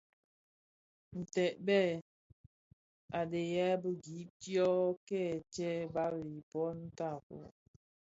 Ntèbèn 1.19 1.93
a 3.19 3.21
dhiyaï 3.31 3.75
di 3.83 3.91
gib 4.07 4.29
dio 4.41 4.69
kè 5.07 5.23
tsee 5.53 5.81
bali 5.93 6.21
i 6.39 6.41
bon 6.51 6.77
tafog. 6.97 7.53